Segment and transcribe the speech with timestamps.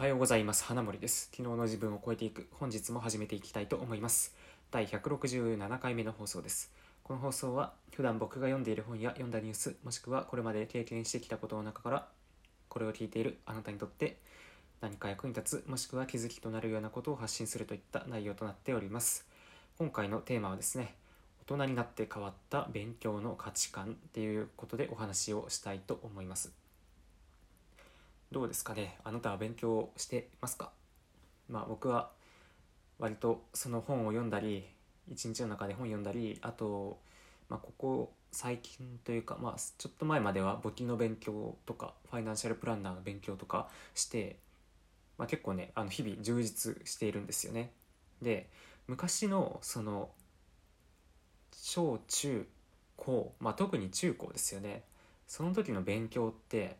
[0.00, 0.64] はようございます。
[0.64, 1.28] 花森です。
[1.30, 2.48] 昨日の自分を超えていく。
[2.52, 4.34] 本日も始めていきたいと思います。
[4.70, 6.72] 第167回目の放送です。
[7.02, 12.08] この放送は普段僕が読んでいる本や読んだニュースもしくはこれまで経験してきたことの中から
[12.70, 14.16] これを聞いているあなたにとって
[14.80, 19.26] 何か役に立つもしくは気づきとなるようなことを発信するといった内容となっております。
[19.76, 20.94] 今回のテーマはですね
[21.42, 26.69] 大人になって変わった勉強の価値観っていうことでお話をしたいと思います。
[28.32, 28.96] どうですかね？
[29.02, 30.70] あなたは勉強してますか？
[31.48, 32.10] まあ僕は
[33.00, 34.68] 割とその本を読んだり
[35.08, 37.00] 一日の中で本読んだりあと、
[37.48, 44.38] まあ、ここ最近というか、まあ、ちょっと前までは簿記の勉強とかファイナンシャルプランナーの勉強とかして、
[45.18, 47.72] まあ、結構ねあの日々充実しているんですよね。
[48.22, 48.48] で
[48.86, 50.10] 昔のその
[51.52, 52.46] 小中
[52.96, 54.84] 高、まあ、特に中高ですよね。
[55.26, 56.76] その時の勉強って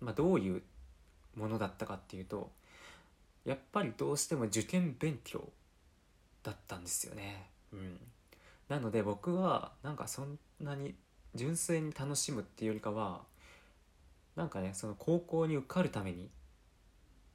[0.00, 0.62] まあ、どういう
[1.36, 2.50] ものだったかっていうと
[3.44, 5.48] やっぱりどうしても受験勉強
[6.42, 7.48] だったんですよね。
[7.72, 7.98] うん、
[8.68, 10.94] なので僕はなんかそんなに
[11.34, 13.22] 純粋に楽しむっていうよりかは
[14.36, 16.28] なんかねその高校に受かるために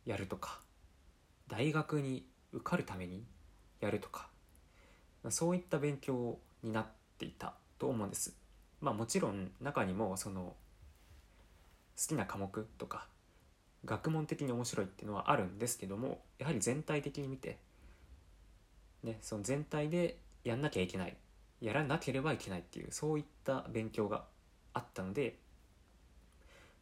[0.06, 0.60] やるとか
[1.48, 3.24] 大学に受かるために
[3.80, 4.28] やるとか
[5.30, 6.86] そういった勉強になっ
[7.18, 8.36] ていたと思うんです。
[8.82, 10.56] まあもちろん中にもその好
[11.98, 13.08] 好きな科目とか
[13.86, 17.58] 学問的に面白いっていうのはあるんですけどもやはり全体的に見て、
[19.04, 21.16] ね、その全体でやんなきゃいけない
[21.62, 24.24] やらなければいけないっていうそういった勉強が
[24.74, 25.38] あったので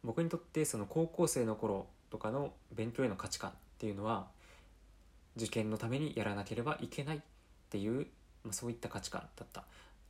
[0.02, 4.26] 僕にとってその高校生の頃とかの勉強への価値観っていうのは
[5.36, 7.20] 受験のためにやらなければいけないっ
[7.70, 8.06] ていう、
[8.44, 9.64] まあ、そういった価値観だった。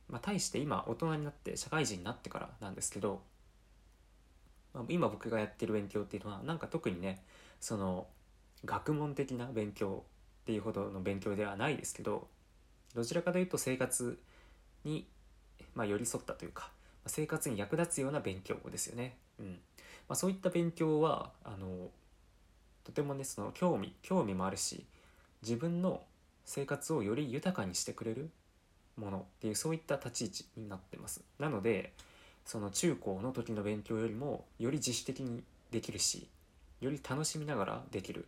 [0.07, 3.21] まあ、対して今大人になって社会人になってからなんですけど
[4.75, 7.23] まあ、今僕がやってる勉強っていうのはなんか特にね
[7.61, 8.05] その
[8.65, 10.03] 学問的な勉強
[10.43, 12.27] っていうほどの勉強ではないですけど
[12.93, 14.19] どちらかというと生活
[14.83, 15.07] に、
[15.73, 16.69] まあ、寄り添ったというか
[17.07, 19.15] 生活に役立つような勉強ですよね。
[19.39, 21.89] うんまあ、そういった勉強はあの
[22.83, 24.85] とてもねその興味興味もあるし
[25.41, 26.01] 自分の
[26.45, 28.29] 生活をより豊かにしてくれる
[28.97, 31.21] ものっていうそういった立ち位置になってます。
[31.39, 31.93] なので
[32.45, 36.29] その中高の時の勉強よりもより自主的にできるし
[36.79, 38.27] より楽しみながらできる、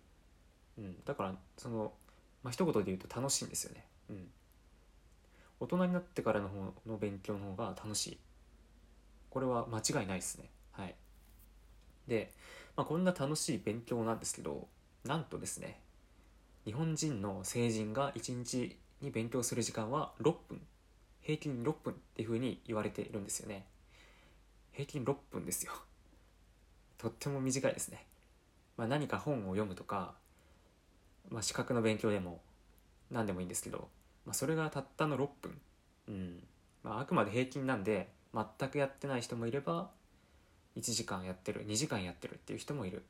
[0.77, 1.93] うん、だからその、
[2.43, 4.27] まあ、一言で言うと楽しいんですよね、うん、
[5.59, 8.17] 大人になってからの方の勉強の方が楽しい。
[9.29, 10.49] これは間違いないですね。
[10.71, 10.95] はい。
[12.07, 12.31] で、
[12.75, 14.67] まあ、こんな楽しい勉強なんですけど
[15.03, 15.79] なんとですね
[16.65, 20.61] 日本人の成人が1日に勉強する時間は6分。
[21.21, 23.65] 平均6分っていうふうに言われているんですよね。
[24.77, 25.71] 平均6分ですよ。
[26.99, 28.05] とっても短いですね、
[28.77, 30.13] まあ、何か本を読むとか、
[31.29, 32.41] まあ、資格の勉強でも
[33.09, 33.87] 何でもいいんですけど、
[34.23, 35.61] まあ、それがたったの6分。
[36.09, 36.43] うん。
[36.83, 39.89] まあ、あくまで平均なんで全くやってない人もいれば
[40.77, 43.01] 1時間やってる2時間やってるっていう人もいる。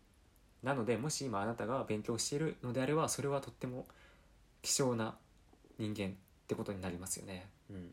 [0.63, 3.85] なのでもし今あなたが勉強しているのであればそれはとっても
[4.61, 5.17] 希少な
[5.77, 6.09] 人間っ
[6.47, 7.49] てことになりますよね。
[7.69, 7.91] うん。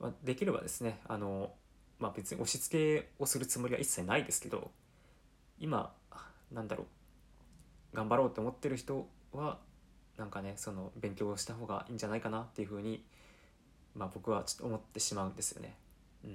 [0.00, 1.54] まあ、できればですねあの
[1.98, 4.70] まあ別に押し付けをするつもりは一切ないですけど
[5.58, 5.92] 今
[6.52, 6.84] なんだろ
[7.92, 9.58] う頑張ろうって思ってる人は
[10.16, 13.04] なんかねその勉強をした方がいいんじゃないかなっていうふうに、
[13.94, 15.76] まあ、僕はちょっと思ってしまうんですよね。
[16.24, 16.30] うん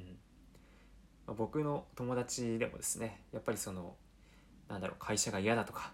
[1.28, 3.96] まあ、僕の友達でもですねやっぱりその
[4.68, 5.92] なんだろう会社が嫌だとか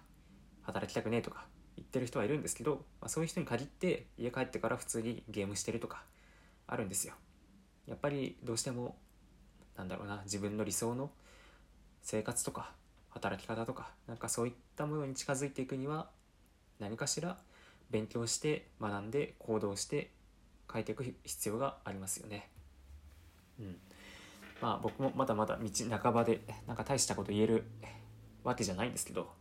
[0.63, 6.03] 働きたくねえとか言ってる人はいるんですけど、まあ、そういう人に限って家帰ってから普通にゲームしてるとか
[6.67, 7.13] あるんですよ。
[7.85, 8.95] やっぱりどうしても
[9.77, 11.11] なんだろうな自分の理想の
[12.01, 12.71] 生活とか
[13.09, 16.09] 働き方とかなんかそういったものに近づいていくには
[16.79, 17.37] 何かしら
[17.89, 20.11] 勉強して学んで行動して
[20.71, 22.49] 変えていく必要がありますよね。
[23.59, 23.77] うん、
[24.61, 27.63] まあ僕もまだまだ道半ばでなんか大したこと言える
[28.43, 29.31] わけじゃないんですけど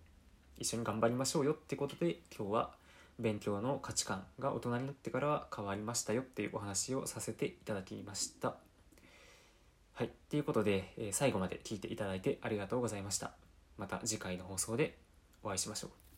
[0.58, 2.70] 一緒に頑張りましょうよってことで今日は
[3.18, 8.56] 勉強の価値観が大人になってから変わりましたよっていうお話をさせていただきました。
[10.34, 13.34] ということで、え、最後まで聞いていただいてありがとうございました。
[13.78, 14.98] また次回の放送で
[15.44, 16.13] お会いしましょう。